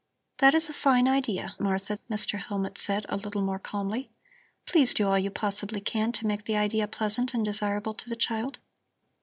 "That 0.39 0.55
is 0.55 0.67
a 0.67 0.73
fine 0.73 1.07
idea, 1.07 1.53
Martha," 1.59 1.99
Mr. 2.09 2.39
Hellmut 2.39 2.79
said, 2.79 3.05
a 3.07 3.15
little 3.17 3.43
more 3.43 3.59
calmly. 3.59 4.09
"Please 4.65 4.95
do 4.95 5.07
all 5.07 5.19
you 5.19 5.29
possibly 5.29 5.79
can 5.79 6.11
to 6.13 6.25
make 6.25 6.45
the 6.45 6.57
idea 6.57 6.87
pleasant 6.87 7.35
and 7.35 7.45
desirable 7.45 7.93
to 7.93 8.09
the 8.09 8.15
child. 8.15 8.57